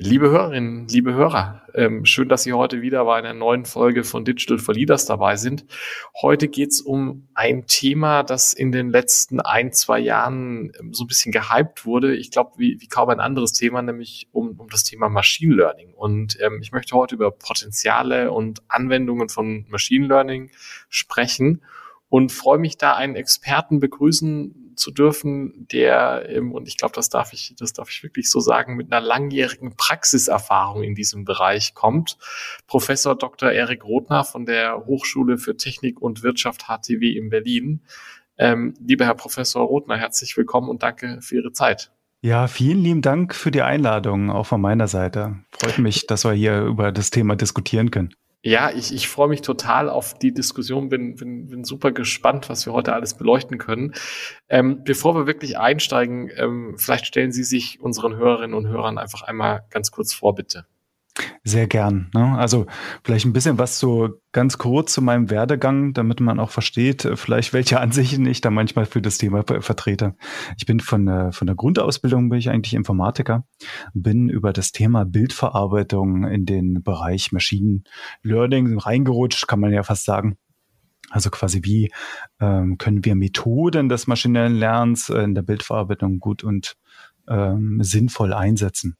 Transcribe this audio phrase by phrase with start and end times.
[0.00, 4.24] Liebe Hörerinnen, liebe Hörer, ähm, schön, dass Sie heute wieder bei einer neuen Folge von
[4.24, 5.66] Digital for Leaders dabei sind.
[6.22, 11.02] Heute geht es um ein Thema, das in den letzten ein, zwei Jahren ähm, so
[11.02, 12.14] ein bisschen gehypt wurde.
[12.14, 15.92] Ich glaube, wie, wie kaum ein anderes Thema, nämlich um, um das Thema Machine Learning.
[15.94, 20.52] Und ähm, ich möchte heute über Potenziale und Anwendungen von Machine Learning
[20.88, 21.60] sprechen
[22.08, 27.08] und freue mich da einen Experten begrüßen zu dürfen, der, ähm, und ich glaube, das
[27.08, 31.74] darf ich, das darf ich wirklich so sagen, mit einer langjährigen Praxiserfahrung in diesem Bereich
[31.74, 32.16] kommt.
[32.66, 33.50] Professor Dr.
[33.50, 37.82] Erik Rothner von der Hochschule für Technik und Wirtschaft HTW in Berlin.
[38.38, 41.90] Ähm, lieber Herr Professor Rothner, herzlich willkommen und danke für Ihre Zeit.
[42.20, 45.36] Ja, vielen lieben Dank für die Einladung, auch von meiner Seite.
[45.52, 48.14] Freut mich, dass wir hier über das Thema diskutieren können.
[48.42, 52.64] Ja, ich, ich freue mich total auf die Diskussion, bin, bin, bin super gespannt, was
[52.66, 53.94] wir heute alles beleuchten können.
[54.48, 59.22] Ähm, bevor wir wirklich einsteigen, ähm, vielleicht stellen Sie sich unseren Hörerinnen und Hörern einfach
[59.22, 60.66] einmal ganz kurz vor, bitte.
[61.44, 62.10] Sehr gern.
[62.14, 62.36] Ne?
[62.38, 62.66] Also
[63.02, 67.16] vielleicht ein bisschen was so ganz kurz zu meinem Werdegang, damit man auch versteht, äh,
[67.16, 70.14] vielleicht welche Ansichten ich da manchmal für das Thema vertrete.
[70.56, 73.44] Ich bin von der, von der Grundausbildung bin ich eigentlich Informatiker,
[73.94, 77.82] bin über das Thema Bildverarbeitung in den Bereich Machine
[78.22, 80.36] Learning reingerutscht, kann man ja fast sagen.
[81.10, 81.90] Also quasi wie
[82.38, 86.76] ähm, können wir Methoden des maschinellen Lernens in der Bildverarbeitung gut und
[87.28, 88.98] ähm, sinnvoll einsetzen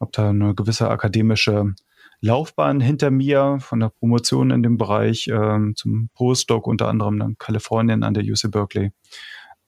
[0.00, 1.74] habe da eine gewisse akademische
[2.20, 7.38] Laufbahn hinter mir von der Promotion in dem Bereich ähm, zum Postdoc unter anderem in
[7.38, 8.92] Kalifornien an der UC Berkeley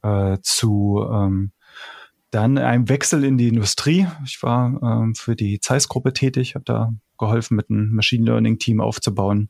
[0.02, 1.52] äh, zu ähm,
[2.30, 4.06] dann einem Wechsel in die Industrie.
[4.24, 9.48] Ich war ähm, für die Zeiss-Gruppe tätig, habe da geholfen, mit einem Machine Learning-Team aufzubauen,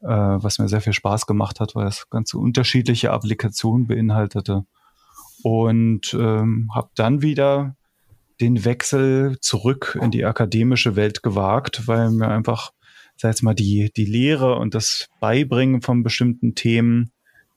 [0.00, 4.64] äh, was mir sehr viel Spaß gemacht hat, weil es ganz unterschiedliche Applikationen beinhaltete.
[5.42, 7.75] Und ähm, habe dann wieder
[8.40, 12.72] den Wechsel zurück in die akademische Welt gewagt, weil mir einfach,
[13.16, 17.12] sag jetzt mal, die, die Lehre und das Beibringen von bestimmten Themen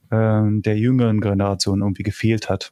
[0.10, 2.72] äh, der jüngeren Generation irgendwie gefehlt hat.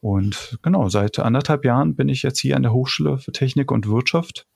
[0.00, 3.88] Und genau, seit anderthalb Jahren bin ich jetzt hier an der Hochschule für Technik und
[3.88, 4.46] Wirtschaft,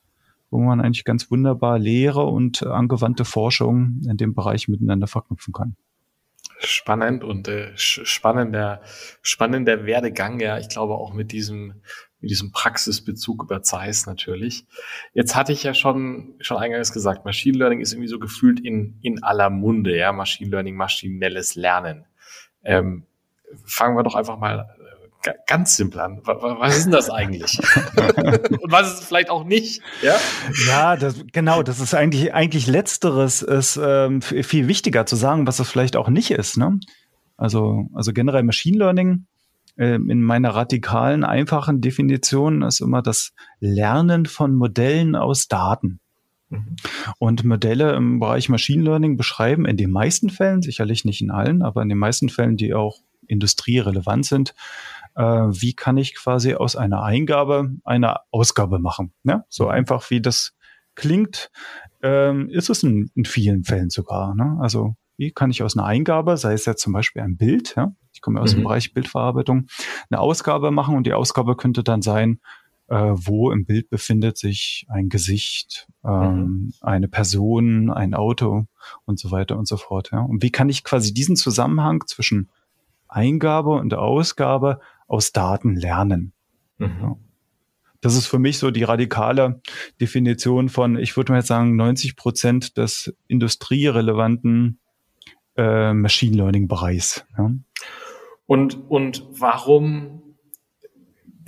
[0.51, 5.77] wo man eigentlich ganz wunderbar Lehre und angewandte Forschung in dem Bereich miteinander verknüpfen kann
[6.65, 8.83] spannend und äh, spannender,
[9.23, 10.59] spannender Werdegang, ja.
[10.59, 11.83] Ich glaube auch mit diesem,
[12.21, 14.67] mit diesem Praxisbezug über Zeiss natürlich.
[15.13, 18.99] Jetzt hatte ich ja schon, schon eingangs gesagt, Machine Learning ist irgendwie so gefühlt in,
[19.03, 20.13] in aller Munde, ja.
[20.13, 22.07] Machine Learning, maschinelles Lernen.
[22.65, 23.07] Ähm,
[23.65, 24.77] fangen wir doch einfach mal
[25.47, 26.21] ganz simpel an.
[26.25, 27.59] Was ist denn das eigentlich?
[27.97, 29.83] Und was ist es vielleicht auch nicht?
[30.03, 30.17] Ja,
[30.67, 31.63] ja das, genau.
[31.63, 36.09] Das ist eigentlich, eigentlich Letzteres ist ähm, viel wichtiger zu sagen, was es vielleicht auch
[36.09, 36.57] nicht ist.
[36.57, 36.79] Ne?
[37.37, 39.27] Also, also generell Machine Learning
[39.79, 46.01] ähm, in meiner radikalen, einfachen Definition ist immer das Lernen von Modellen aus Daten.
[46.51, 46.77] Mhm.
[47.19, 51.63] Und Modelle im Bereich Machine Learning beschreiben in den meisten Fällen, sicherlich nicht in allen,
[51.63, 54.55] aber in den meisten Fällen, die auch industrierelevant sind,
[55.17, 59.13] äh, wie kann ich quasi aus einer Eingabe eine Ausgabe machen.
[59.25, 59.45] Ja?
[59.49, 59.71] So mhm.
[59.71, 60.55] einfach wie das
[60.95, 61.51] klingt,
[62.03, 64.35] ähm, ist es in, in vielen Fällen sogar.
[64.35, 64.59] Ne?
[64.61, 67.93] Also wie kann ich aus einer Eingabe, sei es jetzt zum Beispiel ein Bild, ja,
[68.13, 68.61] ich komme aus mhm.
[68.61, 69.67] dem Bereich Bildverarbeitung,
[70.11, 72.41] eine Ausgabe machen und die Ausgabe könnte dann sein,
[72.89, 76.73] äh, wo im Bild befindet sich ein Gesicht, ähm, mhm.
[76.81, 78.67] eine Person, ein Auto
[79.05, 80.11] und so weiter und so fort.
[80.13, 80.21] Ja.
[80.21, 82.51] Und wie kann ich quasi diesen Zusammenhang zwischen
[83.09, 84.81] Eingabe und Ausgabe
[85.13, 86.33] aus Daten lernen?
[86.79, 86.99] Mhm.
[87.01, 87.17] Ja.
[88.01, 89.61] Das ist für mich so die radikale
[90.01, 94.81] Definition von, ich würde mal jetzt sagen, 90 Prozent des industrierelevanten
[95.57, 97.25] äh, Machine Learning Bereichs.
[97.39, 97.53] Ja.
[98.47, 100.32] Und, und warum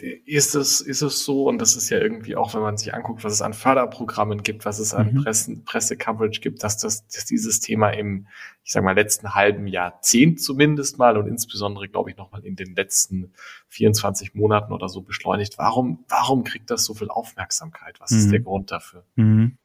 [0.00, 3.24] ist es, ist es so, und das ist ja irgendwie auch, wenn man sich anguckt,
[3.24, 5.22] was es an Förderprogrammen gibt, was es an mhm.
[5.22, 8.26] Pressen, Pressecoverage gibt, dass, das, dass dieses Thema im,
[8.64, 12.74] ich sag mal, letzten halben Jahrzehnt zumindest mal und insbesondere, glaube ich, nochmal in den
[12.74, 13.32] letzten
[13.68, 15.58] 24 Monaten oder so beschleunigt.
[15.58, 18.00] Warum, warum kriegt das so viel Aufmerksamkeit?
[18.00, 18.18] Was mhm.
[18.18, 19.04] ist der Grund dafür?
[19.16, 19.58] Mhm.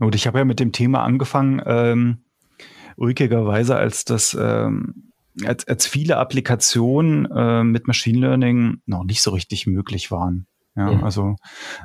[0.00, 2.24] Gut, ich habe ja mit dem Thema angefangen, ähm,
[2.96, 5.11] ulkigerweise, als das ähm,
[5.44, 10.46] als, als viele Applikationen äh, mit Machine Learning noch nicht so richtig möglich waren.
[10.74, 11.04] Ja, mhm.
[11.04, 11.36] also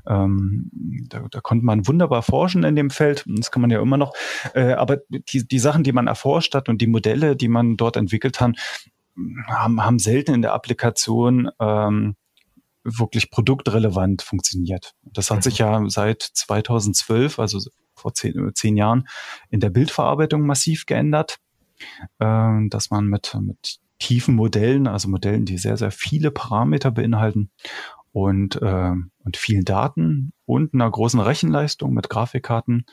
[0.08, 0.70] ähm,
[1.10, 3.26] da, da konnte man wunderbar forschen in dem Feld.
[3.28, 4.14] Das kann man ja immer noch.
[4.54, 7.98] Äh, aber die, die Sachen, die man erforscht hat und die Modelle, die man dort
[7.98, 8.56] entwickelt hat,
[9.48, 12.16] haben, haben selten in der Applikation ähm,
[12.84, 14.94] wirklich produktrelevant funktioniert.
[15.04, 15.42] Das hat mhm.
[15.42, 17.60] sich ja seit 2012, also
[17.94, 19.08] vor zehn, zehn Jahren,
[19.50, 21.40] in der Bildverarbeitung massiv geändert,
[22.20, 27.52] dass man mit, mit tiefen Modellen, also Modellen, die sehr, sehr viele Parameter beinhalten
[28.12, 28.94] und, äh,
[29.24, 32.86] und vielen Daten und einer großen Rechenleistung mit Grafikkarten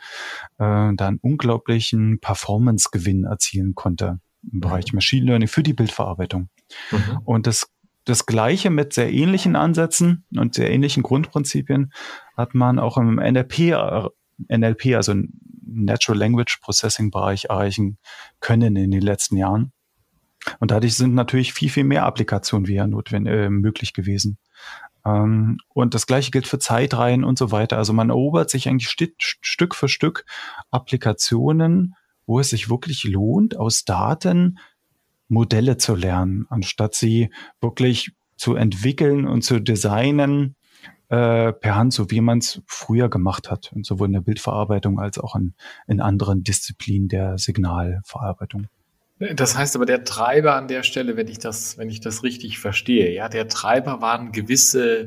[0.58, 4.20] äh, dann unglaublichen Performance-Gewinn erzielen konnte
[4.52, 4.96] im Bereich mhm.
[4.96, 6.48] Machine Learning für die Bildverarbeitung.
[6.90, 7.18] Mhm.
[7.24, 7.70] Und das,
[8.04, 11.92] das Gleiche mit sehr ähnlichen Ansätzen und sehr ähnlichen Grundprinzipien
[12.36, 14.08] hat man auch im NLP, äh,
[14.48, 15.14] NLP also
[15.74, 17.98] Natural Language Processing Bereich erreichen
[18.40, 19.72] können in den letzten Jahren.
[20.60, 24.38] Und dadurch sind natürlich viel, viel mehr Applikationen wie ja notwendig, äh, möglich gewesen.
[25.04, 27.78] Ähm, und das gleiche gilt für Zeitreihen und so weiter.
[27.78, 30.24] Also man erobert sich eigentlich Stück, Stück für Stück
[30.70, 31.94] Applikationen,
[32.26, 34.58] wo es sich wirklich lohnt, aus Daten
[35.28, 37.30] Modelle zu lernen, anstatt sie
[37.60, 40.56] wirklich zu entwickeln und zu designen
[41.14, 44.98] äh, per Hand, so wie man es früher gemacht hat, und sowohl in der Bildverarbeitung
[44.98, 45.54] als auch in,
[45.86, 48.66] in anderen Disziplinen der Signalverarbeitung.
[49.36, 52.58] Das heißt aber, der Treiber an der Stelle, wenn ich das, wenn ich das richtig
[52.58, 55.04] verstehe, ja, der Treiber waren gewisse,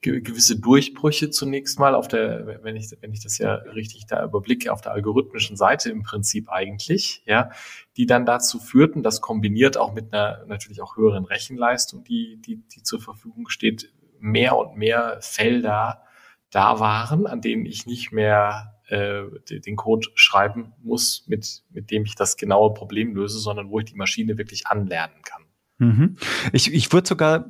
[0.00, 4.72] gewisse Durchbrüche zunächst mal auf der, wenn ich, wenn ich das ja richtig da überblicke,
[4.72, 7.50] auf der algorithmischen Seite im Prinzip eigentlich, ja,
[7.98, 12.56] die dann dazu führten, dass kombiniert auch mit einer natürlich auch höheren Rechenleistung, die, die,
[12.74, 16.02] die zur Verfügung steht, mehr und mehr Felder
[16.50, 22.04] da waren, an denen ich nicht mehr äh, den Code schreiben muss, mit, mit dem
[22.04, 25.42] ich das genaue Problem löse, sondern wo ich die Maschine wirklich anlernen kann.
[25.78, 26.16] Mhm.
[26.52, 27.46] Ich, ich würde sogar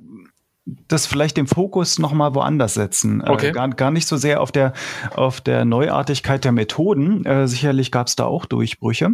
[0.64, 3.20] das vielleicht den Fokus noch mal woanders setzen.
[3.20, 3.48] Äh, okay.
[3.48, 4.72] Äh, gar, gar nicht so sehr auf der,
[5.14, 7.24] auf der Neuartigkeit der Methoden.
[7.26, 9.10] Äh, sicherlich gab es da auch Durchbrüche.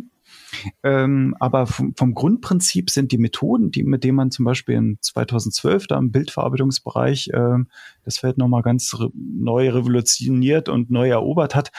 [0.82, 4.98] Ähm, aber vom, vom, Grundprinzip sind die Methoden, die, mit denen man zum Beispiel in
[5.00, 7.58] 2012 da im Bildverarbeitungsbereich äh,
[8.04, 11.70] das Feld nochmal ganz re neu revolutioniert und neu erobert hat,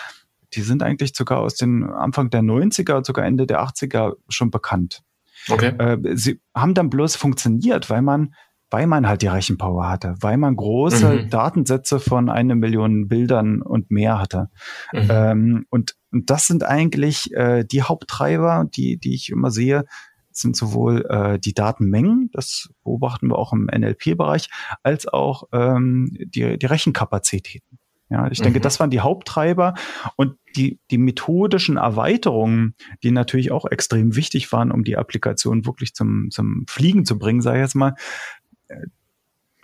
[0.53, 4.51] die sind eigentlich sogar aus den Anfang der 90er und sogar Ende der 80er schon
[4.51, 5.03] bekannt.
[5.47, 5.73] Okay.
[5.77, 8.33] Äh, sie haben dann bloß funktioniert, weil man,
[8.69, 11.29] weil man halt die Rechenpower hatte, weil man große mhm.
[11.29, 14.49] Datensätze von einer Million Bildern und mehr hatte.
[14.91, 15.07] Mhm.
[15.09, 19.85] Ähm, und, und das sind eigentlich äh, die Haupttreiber, die, die ich immer sehe,
[20.31, 24.49] sind sowohl äh, die Datenmengen, das beobachten wir auch im NLP-Bereich,
[24.83, 27.79] als auch ähm, die, die Rechenkapazitäten.
[28.11, 28.63] Ja, ich denke, mhm.
[28.63, 29.75] das waren die Haupttreiber
[30.15, 32.73] und die, die methodischen Erweiterungen,
[33.03, 37.41] die natürlich auch extrem wichtig waren, um die Applikation wirklich zum, zum Fliegen zu bringen,
[37.41, 37.93] sage ich jetzt mal.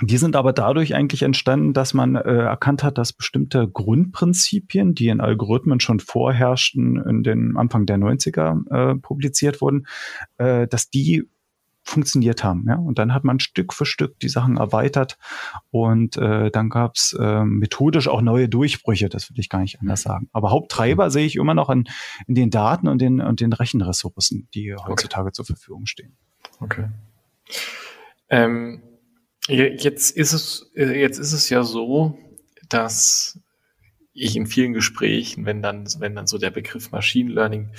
[0.01, 5.07] Die sind aber dadurch eigentlich entstanden, dass man äh, erkannt hat, dass bestimmte Grundprinzipien, die
[5.07, 9.87] in Algorithmen schon vorherrschten, in den Anfang der 90er äh, publiziert wurden,
[10.37, 11.23] äh, dass die
[11.85, 12.65] funktioniert haben.
[12.67, 12.75] Ja?
[12.75, 15.17] Und dann hat man Stück für Stück die Sachen erweitert
[15.69, 19.79] und äh, dann gab es äh, methodisch auch neue Durchbrüche, das will ich gar nicht
[19.79, 20.27] anders sagen.
[20.33, 21.85] Aber Haupttreiber sehe ich immer noch in,
[22.27, 25.33] in den Daten und den, und den Rechenressourcen, die heutzutage okay.
[25.33, 26.17] zur Verfügung stehen.
[26.59, 26.87] Okay.
[28.29, 28.81] Ähm,
[29.47, 32.17] jetzt ist es, jetzt ist es ja so,
[32.69, 33.39] dass
[34.13, 37.71] ich in vielen Gesprächen, wenn dann, wenn dann so der Begriff Machine Learning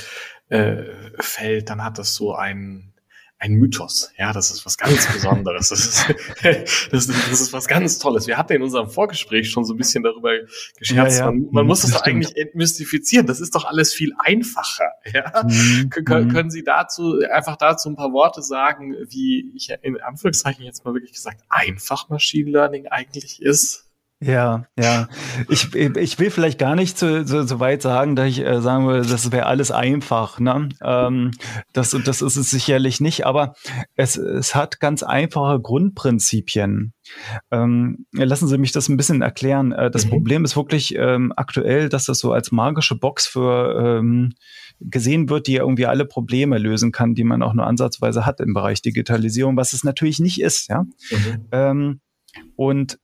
[0.49, 0.85] äh,
[1.19, 2.93] fällt, dann hat das so einen
[3.39, 4.11] ein Mythos.
[4.17, 5.69] Ja, das ist was ganz Besonderes.
[5.69, 6.07] Das ist,
[6.43, 8.27] das, ist, das ist was ganz Tolles.
[8.27, 10.33] Wir hatten in unserem Vorgespräch schon so ein bisschen darüber
[10.79, 11.19] gescherzt.
[11.19, 11.31] Ja, ja.
[11.31, 13.27] Man, man, muss das, das eigentlich entmystifizieren.
[13.27, 14.93] Das ist doch alles viel einfacher.
[15.13, 15.45] Ja?
[15.45, 15.89] Mhm.
[15.91, 16.33] Können, mhm.
[16.33, 20.95] können Sie dazu einfach dazu ein paar Worte sagen, wie ich in Anführungszeichen jetzt mal
[20.95, 23.86] wirklich gesagt einfach Machine Learning eigentlich ist?
[24.19, 25.09] Ja, ja.
[25.51, 28.87] Ich, ich will vielleicht gar nicht so, so, so weit sagen, dass ich äh, sagen
[28.87, 30.41] würde, das wäre alles einfach.
[30.41, 30.71] Ne?
[30.83, 31.33] Ähm,
[31.75, 33.53] das, das ist es sicherlich nicht, aber
[33.95, 36.95] es, es hat ganz einfache Grundprinzipien.
[37.51, 39.73] Ähm, lassen Sie mich das ein bisschen erklären.
[39.73, 40.11] Äh, das mhm.
[40.11, 44.33] Problem ist wirklich ähm, aktuell, dass das so als magische Box für ähm,
[44.81, 48.55] gesehen wird, die irgendwie alle Probleme lösen kann, die man auch nur ansatzweise hat im
[48.55, 50.71] Bereich Digitalisierung, was es natürlich nicht ist.
[50.71, 50.85] Ja.
[51.11, 51.49] Mhm.
[51.53, 52.01] Ähm,
[52.57, 52.99] und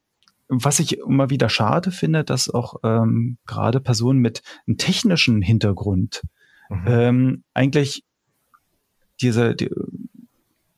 [0.48, 6.22] was ich immer wieder schade finde, dass auch ähm, gerade Personen mit einem technischen Hintergrund
[6.68, 6.84] mhm.
[6.86, 8.04] ähm, eigentlich
[9.20, 9.70] diese die,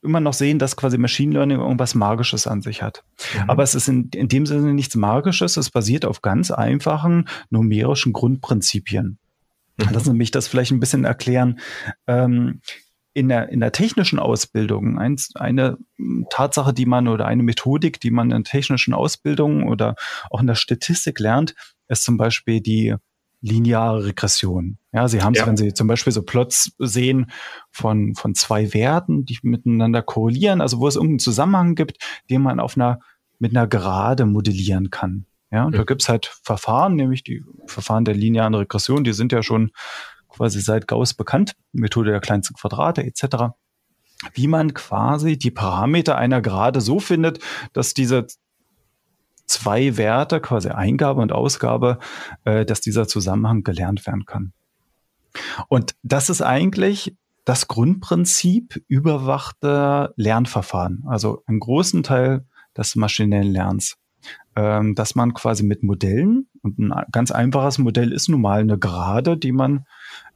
[0.05, 3.03] immer noch sehen, dass quasi Machine Learning irgendwas Magisches an sich hat.
[3.33, 3.49] Mhm.
[3.49, 8.13] Aber es ist in, in dem Sinne nichts Magisches, es basiert auf ganz einfachen numerischen
[8.13, 9.17] Grundprinzipien.
[9.77, 9.89] Mhm.
[9.91, 11.59] Lassen Sie mich das vielleicht ein bisschen erklären.
[12.07, 12.61] Ähm,
[13.15, 15.77] in der, in der technischen Ausbildung, eins, eine
[16.29, 19.95] Tatsache, die man oder eine Methodik, die man in technischen Ausbildungen oder
[20.29, 21.55] auch in der Statistik lernt,
[21.87, 22.93] ist zum Beispiel die
[23.39, 24.79] lineare Regression.
[24.91, 25.47] Ja, Sie haben es, ja.
[25.47, 27.31] wenn Sie zum Beispiel so Plots sehen
[27.71, 32.59] von, von zwei Werten, die miteinander korrelieren, also wo es irgendeinen Zusammenhang gibt, den man
[32.59, 32.99] auf einer,
[33.39, 35.25] mit einer Gerade modellieren kann.
[35.51, 35.77] Ja, und mhm.
[35.77, 39.71] da gibt's halt Verfahren, nämlich die Verfahren der linearen Regression, die sind ja schon
[40.35, 43.53] quasi seit Gauss bekannt, Methode der kleinsten Quadrate etc.,
[44.33, 47.39] wie man quasi die Parameter einer Gerade so findet,
[47.73, 48.27] dass diese
[49.45, 51.99] zwei Werte, quasi Eingabe und Ausgabe,
[52.43, 54.53] äh, dass dieser Zusammenhang gelernt werden kann.
[55.67, 63.97] Und das ist eigentlich das Grundprinzip überwachter Lernverfahren, also einen großen Teil des maschinellen Lernens,
[64.55, 68.79] ähm, dass man quasi mit Modellen, und ein ganz einfaches Modell ist nun mal eine
[68.79, 69.85] Gerade, die man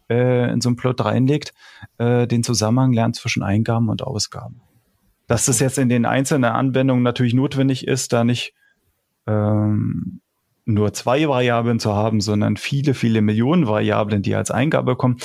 [0.09, 1.53] äh, in so einen Plot reinlegt,
[1.97, 4.61] äh, den Zusammenhang lernt zwischen Eingaben und Ausgaben.
[5.27, 8.53] Dass das jetzt in den einzelnen Anwendungen natürlich notwendig ist, da nicht
[9.27, 10.21] ähm,
[10.65, 15.17] nur zwei Variablen zu haben, sondern viele, viele Millionen Variablen, die als Eingabe kommen,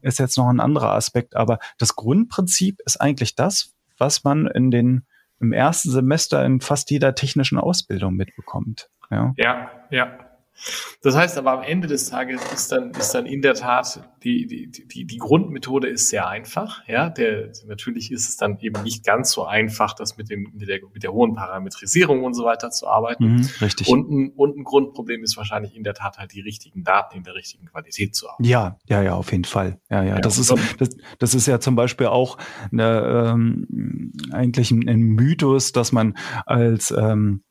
[0.00, 1.36] ist jetzt noch ein anderer Aspekt.
[1.36, 5.02] Aber das Grundprinzip ist eigentlich das, was man in den,
[5.40, 8.90] im ersten Semester in fast jeder technischen Ausbildung mitbekommt.
[9.10, 9.70] Ja, ja.
[9.90, 10.18] ja.
[11.02, 14.46] Das heißt aber am Ende des Tages ist dann, ist dann in der Tat die,
[14.46, 16.86] die, die, die Grundmethode ist sehr einfach.
[16.86, 20.68] Ja, der, natürlich ist es dann eben nicht ganz so einfach, das mit dem, mit
[20.68, 23.36] der, mit der hohen Parametrisierung und so weiter zu arbeiten.
[23.36, 23.88] Mhm, richtig.
[23.88, 27.24] Und ein, und ein Grundproblem ist wahrscheinlich in der Tat halt die richtigen Daten in
[27.24, 28.44] der richtigen Qualität zu haben.
[28.44, 29.80] Ja, ja, ja, auf jeden Fall.
[29.90, 30.14] Ja, ja.
[30.14, 32.38] ja das ist, das, das ist ja zum Beispiel auch
[32.70, 36.16] eine, ähm, eigentlich ein, ein Mythos, dass man
[36.46, 37.42] als, ähm,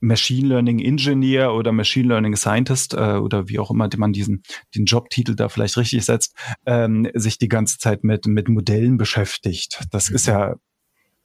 [0.00, 4.42] Machine Learning Engineer oder Machine Learning Scientist äh, oder wie auch immer man diesen
[4.74, 6.36] den Jobtitel da vielleicht richtig setzt,
[6.66, 9.84] ähm, sich die ganze Zeit mit mit Modellen beschäftigt.
[9.90, 10.16] Das mhm.
[10.16, 10.56] ist ja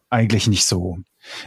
[0.10, 0.98] eigentlich nicht so.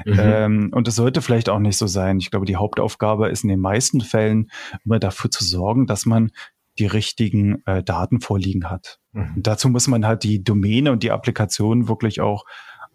[0.04, 0.18] Mhm.
[0.18, 2.18] Ähm, und es sollte vielleicht auch nicht so sein.
[2.18, 4.50] Ich glaube, die Hauptaufgabe ist in den meisten Fällen
[4.84, 6.30] immer dafür zu sorgen, dass man
[6.78, 8.98] die richtigen äh, Daten vorliegen hat.
[9.12, 9.34] Mhm.
[9.36, 12.44] Dazu muss man halt die Domäne und die Applikation wirklich auch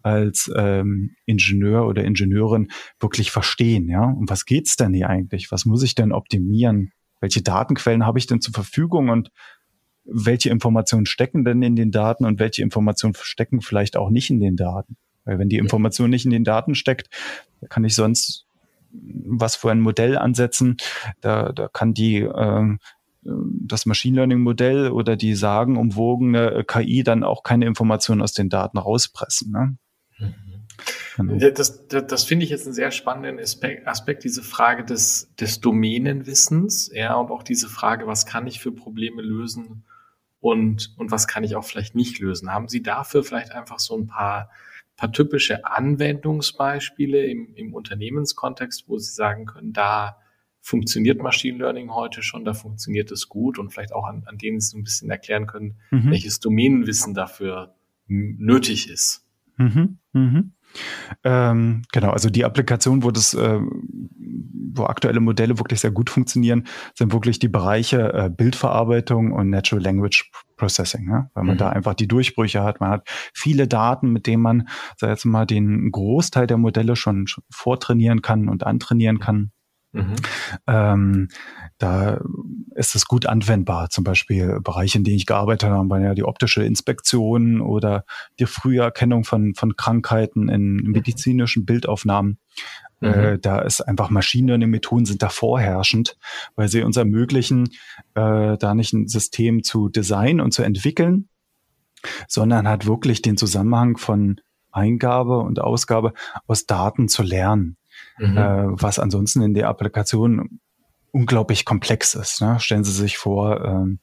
[0.02, 2.68] als ähm, Ingenieur oder Ingenieurin
[3.00, 4.04] wirklich verstehen, ja?
[4.04, 5.50] Um was geht's denn hier eigentlich?
[5.50, 6.92] Was muss ich denn optimieren?
[7.20, 9.30] Welche Datenquellen habe ich denn zur Verfügung und
[10.04, 14.40] welche Informationen stecken denn in den Daten und welche Informationen stecken vielleicht auch nicht in
[14.40, 14.96] den Daten?
[15.24, 17.08] Weil wenn die Information nicht in den Daten steckt,
[17.68, 18.46] kann ich sonst
[18.90, 20.78] was für ein Modell ansetzen.
[21.20, 22.76] Da, da kann die äh,
[23.22, 28.78] das Machine Learning Modell oder die sagenumwogene KI dann auch keine Informationen aus den Daten
[28.78, 29.52] rauspressen.
[29.52, 29.76] Ne?
[30.18, 31.36] Genau.
[31.50, 35.60] Das, das, das finde ich jetzt einen sehr spannenden Aspekt, Aspekt, diese Frage des, des
[35.60, 39.84] Domänenwissens, ja, und auch diese Frage, was kann ich für Probleme lösen
[40.40, 42.52] und, und was kann ich auch vielleicht nicht lösen.
[42.52, 44.50] Haben Sie dafür vielleicht einfach so ein paar,
[44.96, 50.18] paar typische Anwendungsbeispiele im, im Unternehmenskontext, wo Sie sagen können, da
[50.60, 54.60] funktioniert Machine Learning heute schon, da funktioniert es gut und vielleicht auch an, an denen
[54.60, 56.12] Sie so ein bisschen erklären können, mhm.
[56.12, 57.74] welches Domänenwissen dafür
[58.06, 59.27] nötig ist.
[59.58, 59.98] Mhm.
[60.12, 60.52] Mhm.
[61.24, 63.60] Ähm, genau, also die Applikation, wo das, äh,
[64.74, 69.82] wo aktuelle Modelle wirklich sehr gut funktionieren, sind wirklich die Bereiche äh, Bildverarbeitung und Natural
[69.82, 71.30] Language Processing, ne?
[71.34, 71.58] weil man mhm.
[71.58, 72.80] da einfach die Durchbrüche hat.
[72.80, 77.26] Man hat viele Daten, mit denen man, sag jetzt mal, den Großteil der Modelle schon,
[77.26, 79.52] schon vortrainieren kann und antrainieren kann.
[79.92, 80.16] Mhm.
[80.66, 81.28] Ähm,
[81.78, 82.20] da
[82.74, 83.90] ist es gut anwendbar.
[83.90, 88.04] Zum Beispiel Bereiche, in denen ich gearbeitet habe, waren ja die optische Inspektion oder
[88.38, 92.38] die Früherkennung von, von Krankheiten in medizinischen Bildaufnahmen.
[93.00, 93.08] Mhm.
[93.08, 96.16] Äh, da ist einfach Learning Methoden sind da vorherrschend,
[96.56, 97.70] weil sie uns ermöglichen,
[98.14, 101.28] äh, da nicht ein System zu designen und zu entwickeln,
[102.26, 104.40] sondern halt wirklich den Zusammenhang von
[104.72, 106.12] Eingabe und Ausgabe
[106.46, 107.76] aus Daten zu lernen
[108.18, 108.36] mhm.
[108.36, 110.60] äh, was ansonsten in der Applikation
[111.18, 112.40] unglaublich komplex ist.
[112.40, 112.60] Ne?
[112.60, 113.98] Stellen Sie sich vor, ähm,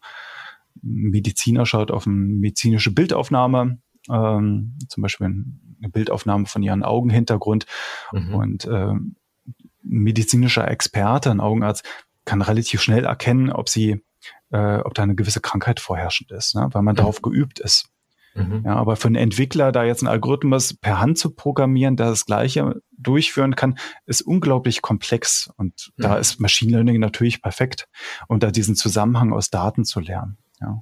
[0.83, 3.79] ein Mediziner schaut auf eine medizinische Bildaufnahme,
[4.09, 7.65] ähm, zum Beispiel eine Bildaufnahme von ihren Augenhintergrund
[8.11, 8.35] mhm.
[8.35, 9.15] und ähm,
[9.47, 11.85] ein medizinischer Experte, ein Augenarzt,
[12.25, 14.03] kann relativ schnell erkennen, ob sie,
[14.51, 16.67] äh, ob da eine gewisse Krankheit vorherrschend ist, ne?
[16.73, 16.97] weil man mhm.
[16.97, 17.87] darauf geübt ist.
[18.35, 18.63] Mhm.
[18.65, 22.25] Ja, aber für einen Entwickler, da jetzt einen Algorithmus per Hand zu programmieren, der das
[22.25, 25.49] Gleiche durchführen kann, ist unglaublich komplex.
[25.57, 26.03] Und mhm.
[26.03, 27.87] da ist Machine Learning natürlich perfekt,
[28.27, 30.37] um da diesen Zusammenhang aus Daten zu lernen.
[30.59, 30.81] Ja.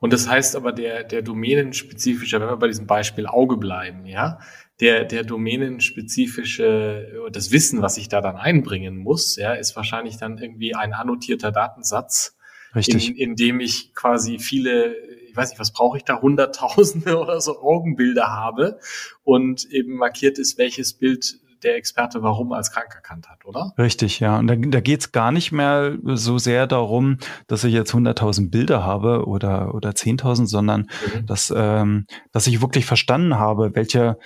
[0.00, 4.38] Und das heißt aber, der, der domänenspezifische, wenn wir bei diesem Beispiel Auge bleiben, ja,
[4.80, 10.38] der, der domänenspezifische, das Wissen, was ich da dann einbringen muss, ja, ist wahrscheinlich dann
[10.38, 12.38] irgendwie ein annotierter Datensatz,
[12.74, 13.10] Richtig.
[13.10, 14.94] In, in dem ich quasi viele
[15.38, 18.78] weiß nicht, was brauche ich da, Hunderttausende oder so Augenbilder habe
[19.24, 23.72] und eben markiert ist, welches Bild der Experte warum als krank erkannt hat, oder?
[23.78, 24.38] Richtig, ja.
[24.38, 28.50] Und da, da geht es gar nicht mehr so sehr darum, dass ich jetzt 100.000
[28.50, 31.26] Bilder habe oder, oder 10.000, sondern mhm.
[31.26, 34.18] dass, ähm, dass ich wirklich verstanden habe, welche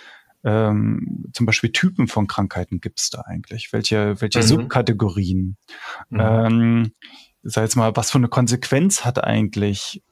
[0.45, 3.73] ähm, zum Beispiel Typen von Krankheiten gibt es da eigentlich?
[3.73, 4.45] Welche, welche mhm.
[4.45, 5.57] Subkategorien?
[6.11, 6.21] Mhm.
[6.21, 6.92] Ähm,
[7.42, 10.02] sag jetzt mal, was für eine Konsequenz hat eigentlich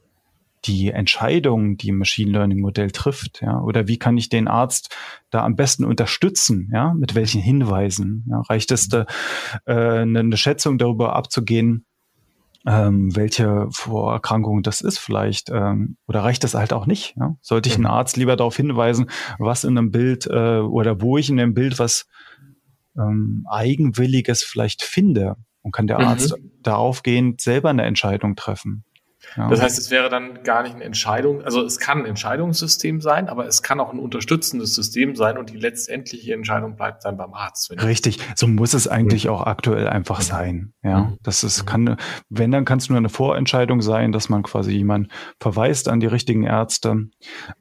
[0.65, 4.95] die Entscheidung, die ein Machine Learning Modell trifft, ja, oder wie kann ich den Arzt
[5.31, 8.27] da am besten unterstützen, ja, mit welchen Hinweisen?
[8.29, 9.07] Ja, reicht es, da,
[9.65, 11.87] äh, eine, eine Schätzung darüber abzugehen,
[12.67, 17.15] ähm, welche Vorerkrankung das ist vielleicht, ähm, oder reicht das halt auch nicht?
[17.17, 17.37] Ja?
[17.41, 21.31] Sollte ich einen Arzt lieber darauf hinweisen, was in einem Bild äh, oder wo ich
[21.31, 22.07] in dem Bild was
[22.99, 26.05] ähm, Eigenwilliges vielleicht finde und kann der mhm.
[26.07, 28.85] Arzt daraufgehend selber eine Entscheidung treffen?
[29.37, 29.49] Ja.
[29.49, 33.29] Das heißt, es wäre dann gar nicht eine Entscheidung, also es kann ein Entscheidungssystem sein,
[33.29, 37.33] aber es kann auch ein unterstützendes System sein und die letztendliche Entscheidung bleibt dann beim
[37.35, 37.71] Arzt.
[37.71, 39.31] Richtig, so muss es eigentlich mhm.
[39.31, 40.73] auch aktuell einfach sein.
[40.83, 41.19] Ja, mhm.
[41.23, 41.97] das ist, kann,
[42.29, 45.09] wenn, dann kann es nur eine Vorentscheidung sein, dass man quasi jemand
[45.39, 47.09] verweist an die richtigen Ärzte,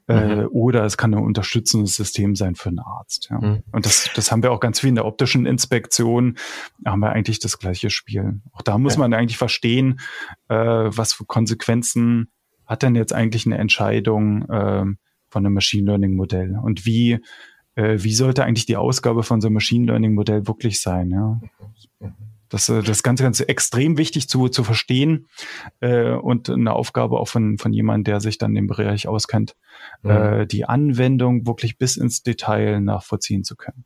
[0.08, 0.48] äh, mhm.
[0.50, 3.28] oder es kann ein unterstützendes System sein für einen Arzt.
[3.30, 3.38] Ja.
[3.38, 3.62] Mhm.
[3.70, 6.36] Und das, das haben wir auch ganz viel in der optischen Inspektion,
[6.84, 8.40] haben wir eigentlich das gleiche Spiel.
[8.52, 9.00] Auch da muss ja.
[9.00, 10.00] man eigentlich verstehen,
[10.48, 12.30] äh, was für Konsequenzen Konsequenzen
[12.66, 14.84] hat denn jetzt eigentlich eine Entscheidung äh,
[15.28, 16.58] von einem Machine Learning Modell?
[16.62, 17.20] Und wie,
[17.74, 21.10] äh, wie sollte eigentlich die Ausgabe von so einem Machine Learning Modell wirklich sein?
[21.10, 21.40] Ja?
[22.48, 25.26] Das, äh, das Ganze ganz extrem wichtig zu, zu verstehen
[25.80, 29.56] äh, und eine Aufgabe auch von, von jemandem, der sich dann im Bereich auskennt,
[30.02, 30.10] mhm.
[30.10, 33.84] äh, die Anwendung wirklich bis ins Detail nachvollziehen zu können.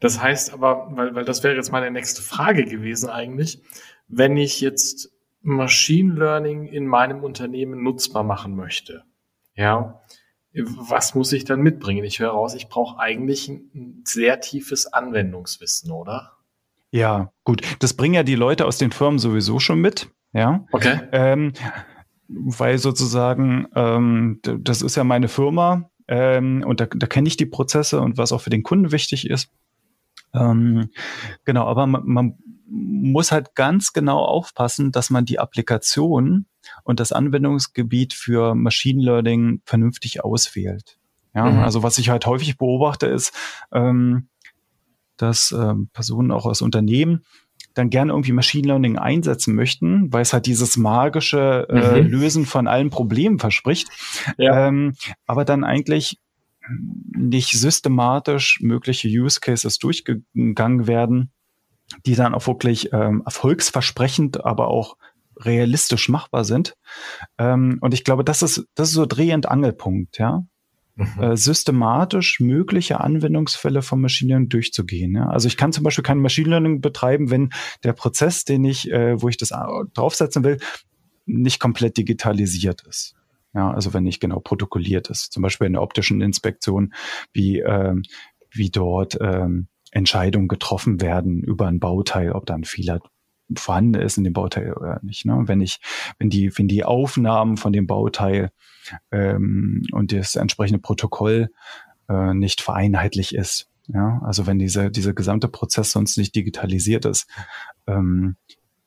[0.00, 3.62] Das heißt aber, weil, weil das wäre jetzt meine nächste Frage gewesen eigentlich,
[4.08, 5.11] wenn ich jetzt
[5.42, 9.04] Machine Learning in meinem Unternehmen nutzbar machen möchte,
[9.54, 10.00] ja,
[10.54, 12.04] was muss ich dann mitbringen?
[12.04, 16.32] Ich höre raus, ich brauche eigentlich ein sehr tiefes Anwendungswissen, oder?
[16.90, 17.62] Ja, gut.
[17.80, 20.10] Das bringen ja die Leute aus den Firmen sowieso schon mit.
[20.34, 20.66] Ja.
[20.72, 21.00] Okay.
[21.12, 21.52] Ähm,
[22.28, 27.46] weil sozusagen, ähm, das ist ja meine Firma ähm, und da, da kenne ich die
[27.46, 29.50] Prozesse und was auch für den Kunden wichtig ist.
[30.34, 30.90] Ähm,
[31.44, 32.38] genau, aber man, man
[32.72, 36.46] muss halt ganz genau aufpassen, dass man die Applikation
[36.84, 40.98] und das Anwendungsgebiet für Machine Learning vernünftig auswählt.
[41.34, 41.58] Ja, mhm.
[41.60, 43.32] also was ich halt häufig beobachte ist,
[43.72, 44.28] ähm,
[45.16, 47.24] dass ähm, Personen auch aus Unternehmen
[47.74, 52.08] dann gerne irgendwie Machine Learning einsetzen möchten, weil es halt dieses magische äh, mhm.
[52.08, 53.88] Lösen von allen Problemen verspricht,
[54.36, 54.68] ja.
[54.68, 54.94] ähm,
[55.26, 56.18] aber dann eigentlich
[57.16, 61.32] nicht systematisch mögliche Use Cases durchgegangen werden,
[62.06, 64.96] die dann auch wirklich ähm, erfolgsversprechend, aber auch
[65.36, 66.74] realistisch machbar sind.
[67.38, 70.44] Ähm, und ich glaube, das ist, das ist so Dreh- und Angelpunkt, ja.
[70.94, 71.22] Mhm.
[71.22, 75.14] Äh, systematisch mögliche Anwendungsfälle von Machine Learning durchzugehen.
[75.14, 75.26] Ja?
[75.26, 77.48] Also ich kann zum Beispiel kein Machine Learning betreiben, wenn
[77.82, 79.54] der Prozess, den ich, äh, wo ich das
[79.94, 80.58] draufsetzen will,
[81.24, 83.14] nicht komplett digitalisiert ist.
[83.54, 86.94] Ja, also wenn nicht genau protokolliert ist, zum Beispiel in der optischen Inspektion,
[87.32, 88.02] wie, ähm,
[88.50, 93.00] wie dort ähm, Entscheidungen getroffen werden über ein Bauteil, ob da ein Fehler
[93.56, 95.24] vorhanden ist in dem Bauteil oder nicht.
[95.24, 95.42] Ne?
[95.46, 95.80] Wenn ich,
[96.18, 98.50] wenn die, wenn die Aufnahmen von dem Bauteil
[99.10, 101.50] ähm, und das entsprechende Protokoll
[102.08, 107.28] äh, nicht vereinheitlich ist, ja, also wenn diese, dieser gesamte Prozess sonst nicht digitalisiert ist,
[107.86, 108.36] ähm,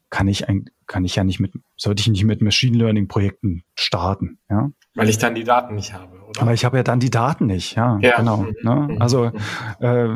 [0.09, 3.63] kann ich ein, kann ich ja nicht mit, sollte ich nicht mit Machine Learning Projekten
[3.75, 4.71] starten, ja.
[4.93, 6.43] Weil ich dann die Daten nicht habe, oder?
[6.43, 8.17] Aber ich habe ja dann die Daten nicht, ja, ja.
[8.17, 8.37] genau.
[8.37, 8.55] Mhm.
[8.63, 8.87] Ne?
[8.91, 9.01] Mhm.
[9.01, 9.31] Also
[9.79, 10.09] äh,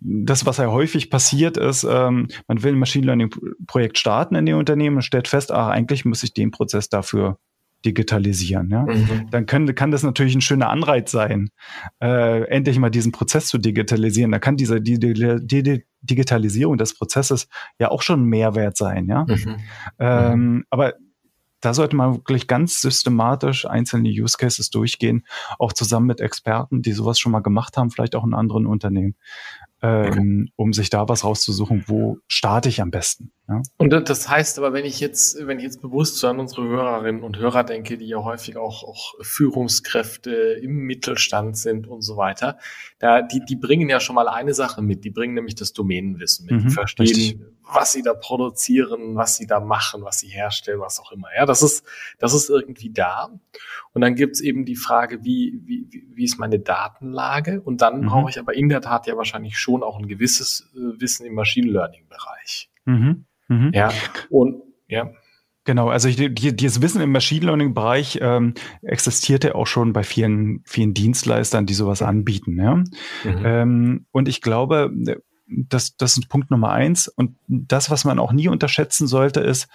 [0.00, 3.30] das, was ja häufig passiert ist, ähm, man will ein Machine Learning
[3.66, 7.38] Projekt starten in den Unternehmen und stellt fest, ah, eigentlich muss ich den Prozess dafür
[7.84, 8.68] digitalisieren.
[8.70, 8.82] Ja?
[8.82, 9.30] Mhm.
[9.30, 11.50] Dann können, kann das natürlich ein schöner Anreiz sein,
[12.02, 14.32] äh, endlich mal diesen Prozess zu digitalisieren.
[14.32, 15.14] Da kann diese die, die,
[15.46, 19.06] die Digitalisierung des Prozesses ja auch schon ein Mehrwert sein.
[19.08, 19.24] Ja?
[19.28, 19.56] Mhm.
[19.98, 20.64] Ähm, mhm.
[20.70, 20.94] aber
[21.60, 25.26] da sollte man wirklich ganz systematisch einzelne Use Cases durchgehen,
[25.58, 29.16] auch zusammen mit Experten, die sowas schon mal gemacht haben, vielleicht auch in anderen Unternehmen
[29.82, 33.32] ähm, um sich da was rauszusuchen, wo starte ich am besten.
[33.48, 33.62] Ja?
[33.76, 37.22] Und das heißt aber, wenn ich jetzt, wenn ich jetzt bewusst so an unsere Hörerinnen
[37.22, 42.58] und Hörer denke, die ja häufig auch, auch Führungskräfte im Mittelstand sind und so weiter,
[42.98, 46.46] da, die, die bringen ja schon mal eine Sache mit, die bringen nämlich das Domänenwissen
[46.46, 47.40] mit, mhm, die verstehen, richtig.
[47.62, 51.28] was sie da produzieren, was sie da machen, was sie herstellen, was auch immer.
[51.36, 51.84] Ja, das ist,
[52.18, 53.28] das ist irgendwie da.
[53.92, 57.60] Und dann gibt's eben die Frage, wie, wie, wie ist meine Datenlage?
[57.60, 58.06] Und dann mhm.
[58.06, 61.34] brauche ich aber in der Tat ja wahrscheinlich schon auch ein gewisses äh, Wissen im
[61.34, 62.70] Machine Learning Bereich.
[62.84, 63.26] Mhm.
[63.48, 63.72] Mhm.
[63.74, 63.90] Ja.
[64.30, 65.10] Und ja.
[65.64, 70.94] Genau, also die, dieses Wissen im Machine Learning-Bereich ähm, existierte auch schon bei vielen, vielen
[70.94, 72.56] Dienstleistern, die sowas anbieten.
[72.56, 72.76] Ja?
[72.76, 73.44] Mhm.
[73.44, 74.92] Ähm, und ich glaube,
[75.48, 77.08] das, das ist Punkt Nummer eins.
[77.08, 79.66] Und das, was man auch nie unterschätzen sollte, ist,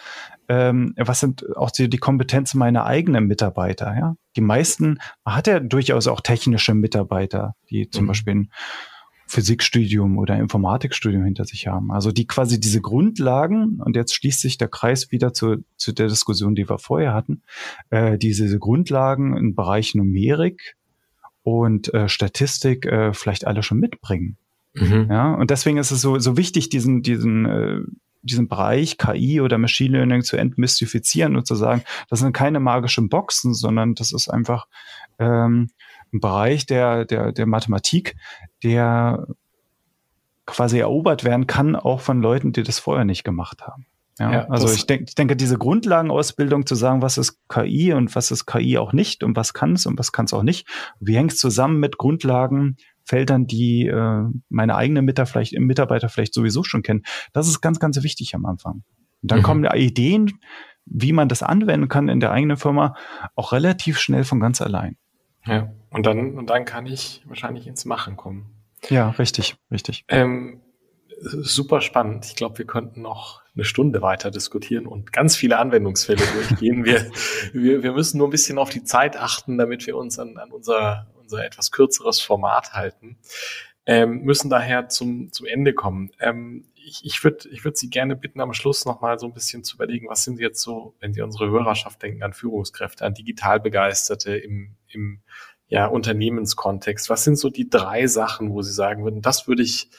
[0.47, 3.93] ähm, was sind auch die, die Kompetenzen meiner eigenen Mitarbeiter.
[3.93, 4.15] Ja?
[4.37, 8.07] Die meisten, man hat ja durchaus auch technische Mitarbeiter, die zum mhm.
[8.07, 8.51] Beispiel ein
[9.31, 11.89] Physikstudium oder Informatikstudium hinter sich haben.
[11.91, 16.09] Also die quasi diese Grundlagen, und jetzt schließt sich der Kreis wieder zu, zu der
[16.09, 17.41] Diskussion, die wir vorher hatten,
[17.91, 20.75] äh, diese Grundlagen im Bereich Numerik
[21.43, 24.35] und äh, Statistik äh, vielleicht alle schon mitbringen.
[24.73, 25.07] Mhm.
[25.09, 27.79] Ja, und deswegen ist es so, so wichtig, diesen, diesen, äh,
[28.23, 33.09] diesen Bereich KI oder Machine Learning zu entmystifizieren und zu sagen, das sind keine magischen
[33.09, 34.67] Boxen, sondern das ist einfach
[35.19, 35.69] ähm,
[36.13, 38.15] ein Bereich der, der, der Mathematik,
[38.63, 39.27] der
[40.45, 43.85] quasi erobert werden kann, auch von Leuten, die das vorher nicht gemacht haben.
[44.19, 48.13] Ja, ja also ich, denke, ich denke, diese Grundlagenausbildung zu sagen, was ist KI und
[48.15, 50.67] was ist KI auch nicht und was kann es und was kann es auch nicht,
[50.99, 51.97] wie hängt es zusammen mit
[53.01, 57.03] Grundlagenfeldern, die äh, meine eigenen Mitarbeiter vielleicht, Mitarbeiter vielleicht sowieso schon kennen.
[57.33, 58.83] Das ist ganz, ganz wichtig am Anfang.
[59.21, 59.43] Und dann mhm.
[59.43, 60.39] kommen Ideen,
[60.85, 62.95] wie man das anwenden kann in der eigenen Firma,
[63.35, 64.97] auch relativ schnell von ganz allein.
[65.45, 68.51] Ja, und dann, und dann kann ich wahrscheinlich ins Machen kommen.
[68.89, 70.05] Ja, richtig, richtig.
[70.07, 70.61] Ähm,
[71.21, 72.25] super spannend.
[72.25, 76.85] Ich glaube, wir könnten noch eine Stunde weiter diskutieren und ganz viele Anwendungsfälle durchgehen.
[76.85, 77.11] wir,
[77.53, 80.51] wir, wir müssen nur ein bisschen auf die Zeit achten, damit wir uns an, an
[80.51, 83.17] unser, unser etwas kürzeres Format halten.
[83.85, 86.11] Ähm, müssen daher zum, zum Ende kommen.
[86.19, 89.63] Ähm, ich, ich würde ich würd Sie gerne bitten, am Schluss nochmal so ein bisschen
[89.63, 94.35] zu überlegen, was sind jetzt so, wenn Sie unsere Hörerschaft denken, an Führungskräfte, an Digitalbegeisterte
[94.37, 95.21] im, im
[95.67, 97.09] ja, Unternehmenskontext.
[97.09, 99.89] Was sind so die drei Sachen, wo Sie sagen würden, das würde ich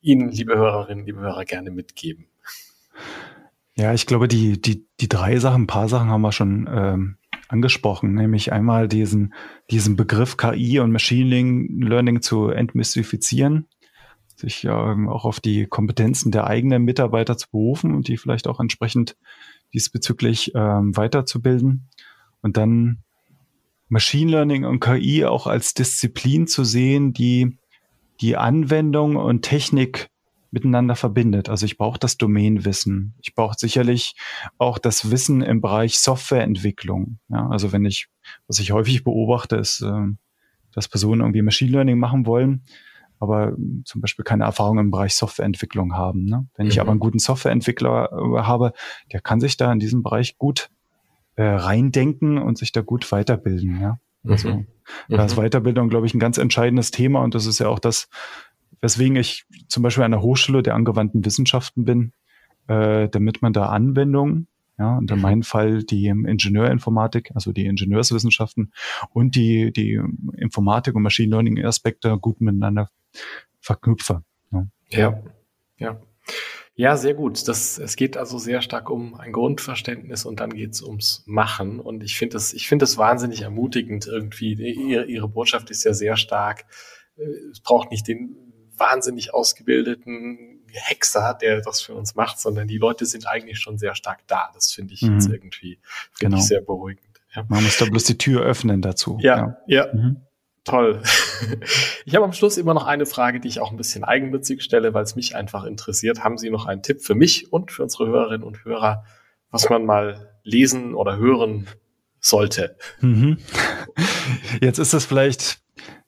[0.00, 2.28] Ihnen, liebe Hörerinnen, liebe Hörer, gerne mitgeben?
[3.76, 7.18] Ja, ich glaube, die, die, die drei Sachen, ein paar Sachen haben wir schon ähm,
[7.48, 9.34] angesprochen, nämlich einmal diesen,
[9.70, 13.66] diesen Begriff KI und Machine Learning zu entmystifizieren
[14.36, 18.60] sich ähm, auch auf die Kompetenzen der eigenen Mitarbeiter zu berufen und die vielleicht auch
[18.60, 19.16] entsprechend
[19.72, 21.88] diesbezüglich ähm, weiterzubilden.
[22.42, 22.98] Und dann
[23.88, 27.58] Machine Learning und KI auch als Disziplin zu sehen, die
[28.20, 30.08] die Anwendung und Technik
[30.56, 31.50] miteinander verbindet.
[31.50, 33.14] Also ich brauche das Domainwissen.
[33.20, 34.14] Ich brauche sicherlich
[34.56, 37.18] auch das Wissen im Bereich Softwareentwicklung.
[37.28, 38.08] Ja, also wenn ich,
[38.46, 40.06] was ich häufig beobachte, ist, äh,
[40.72, 42.62] dass Personen irgendwie Machine Learning machen wollen,
[43.20, 46.24] aber zum Beispiel keine Erfahrung im Bereich Softwareentwicklung haben.
[46.24, 46.46] Ne?
[46.56, 46.72] Wenn mhm.
[46.72, 48.72] ich aber einen guten Softwareentwickler äh, habe,
[49.12, 50.70] der kann sich da in diesem Bereich gut
[51.34, 53.78] äh, reindenken und sich da gut weiterbilden.
[53.78, 54.00] Ja?
[54.24, 54.66] Also mhm.
[55.10, 55.42] da ist mhm.
[55.42, 58.08] Weiterbildung, glaube ich, ein ganz entscheidendes Thema und das ist ja auch das,
[58.86, 62.12] weswegen ich zum Beispiel an der Hochschule der angewandten Wissenschaften bin,
[62.68, 64.46] äh, damit man da Anwendungen
[64.78, 65.22] ja, und in mhm.
[65.22, 68.72] meinem Fall die Ingenieurinformatik, also die Ingenieurswissenschaften
[69.10, 70.00] und die, die
[70.36, 72.88] Informatik und Machine Learning Aspekte gut miteinander
[73.60, 74.22] verknüpfe.
[74.52, 75.22] Ja, ja.
[75.78, 76.00] ja.
[76.78, 77.48] Ja, sehr gut.
[77.48, 81.80] Das, es geht also sehr stark um ein Grundverständnis und dann geht es ums Machen.
[81.80, 84.52] Und ich finde das, ich finde das wahnsinnig ermutigend irgendwie.
[84.52, 86.66] Ihre, ihre Botschaft ist ja sehr stark.
[87.16, 88.45] Äh, es braucht nicht den
[88.78, 93.94] wahnsinnig ausgebildeten Hexer, der das für uns macht, sondern die Leute sind eigentlich schon sehr
[93.94, 94.50] stark da.
[94.54, 95.14] Das finde ich mhm.
[95.14, 95.78] jetzt irgendwie
[96.18, 96.38] genau.
[96.38, 97.06] sehr beruhigend.
[97.34, 97.44] Ja.
[97.48, 99.18] Man muss da bloß die Tür öffnen dazu.
[99.20, 99.86] Ja, ja.
[99.86, 99.94] ja.
[99.94, 100.22] Mhm.
[100.64, 101.02] Toll.
[102.06, 104.94] Ich habe am Schluss immer noch eine Frage, die ich auch ein bisschen eigennützig stelle,
[104.94, 106.24] weil es mich einfach interessiert.
[106.24, 109.04] Haben Sie noch einen Tipp für mich und für unsere Hörerinnen und Hörer,
[109.50, 111.66] was man mal lesen oder hören
[112.20, 112.76] sollte?
[113.00, 113.38] Mhm.
[114.60, 115.60] Jetzt ist das vielleicht,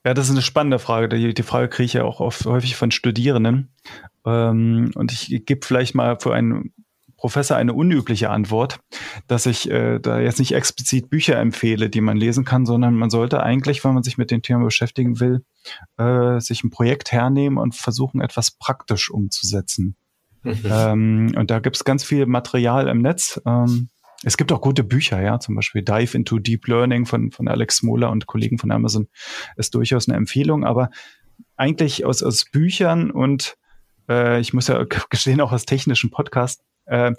[0.09, 1.11] ja, das ist eine spannende Frage.
[1.11, 3.69] Die, die Frage kriege ich ja auch oft, häufig von Studierenden.
[4.25, 6.73] Ähm, und ich gebe vielleicht mal für einen
[7.19, 8.81] Professor eine unübliche Antwort,
[9.27, 13.11] dass ich äh, da jetzt nicht explizit Bücher empfehle, die man lesen kann, sondern man
[13.11, 15.45] sollte eigentlich, wenn man sich mit dem Thema beschäftigen will,
[15.99, 19.95] äh, sich ein Projekt hernehmen und versuchen, etwas praktisch umzusetzen.
[20.43, 20.63] Mhm.
[20.65, 23.43] Ähm, und da gibt es ganz viel Material im Netz.
[23.45, 23.91] Ähm,
[24.25, 27.77] es gibt auch gute Bücher, ja, zum Beispiel Dive into Deep Learning von, von Alex
[27.77, 29.09] Smola und Kollegen von Amazon
[29.57, 30.91] ist durchaus eine Empfehlung, aber
[31.57, 33.57] eigentlich aus, aus Büchern und
[34.09, 37.13] äh, ich muss ja gestehen, auch aus technischen Podcast, äh,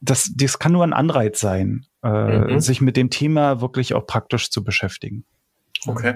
[0.00, 2.60] das, das kann nur ein Anreiz sein, äh, mhm.
[2.60, 5.24] sich mit dem Thema wirklich auch praktisch zu beschäftigen.
[5.86, 6.14] Okay.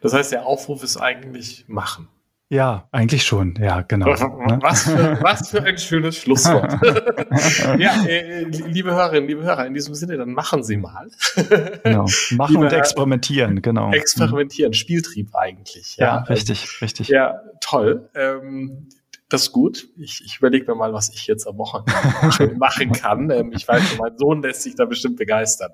[0.00, 2.08] Das heißt, der Aufruf ist eigentlich machen.
[2.52, 3.54] Ja, eigentlich schon.
[3.58, 4.06] Ja, genau.
[4.08, 6.70] Was für, was für ein schönes Schlusswort.
[7.78, 11.08] ja, äh, liebe Hörerinnen, liebe Hörer, in diesem Sinne, dann machen Sie mal.
[11.82, 12.06] genau.
[12.32, 13.90] Machen liebe, und experimentieren, genau.
[13.90, 15.96] Experimentieren, Spieltrieb eigentlich.
[15.96, 17.08] Ja, ja richtig, richtig.
[17.08, 18.10] Ja, toll.
[18.14, 18.90] Ähm,
[19.30, 19.88] Das ist gut.
[19.96, 23.30] Ich, ich überlege mir mal, was ich jetzt am Wochenende machen kann.
[23.30, 25.72] Ähm, ich weiß, mein Sohn lässt sich da bestimmt begeistern.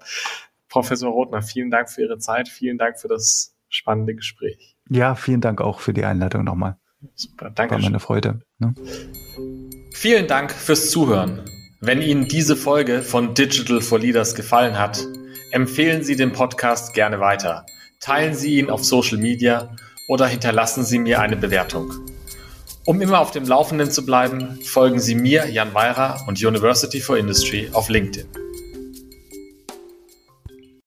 [0.69, 2.49] Professor Rothner, vielen Dank für Ihre Zeit.
[2.49, 4.78] Vielen Dank für das spannende Gespräch.
[4.91, 6.77] Ja, vielen Dank auch für die Einladung nochmal.
[7.15, 7.75] Super, danke.
[7.75, 8.41] War meine Freude.
[8.59, 8.75] Ne?
[9.93, 11.45] Vielen Dank fürs Zuhören.
[11.81, 15.05] Wenn Ihnen diese Folge von Digital for Leaders gefallen hat,
[15.53, 17.65] empfehlen Sie den Podcast gerne weiter.
[18.01, 19.75] Teilen Sie ihn auf Social Media
[20.09, 21.93] oder hinterlassen Sie mir eine Bewertung.
[22.85, 27.19] Um immer auf dem Laufenden zu bleiben, folgen Sie mir, Jan Weirer und University for
[27.19, 28.48] Industry auf LinkedIn.